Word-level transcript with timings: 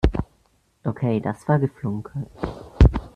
Okay, 0.83 1.19
das 1.19 1.47
war 1.47 1.59
geflunkert. 1.59 2.25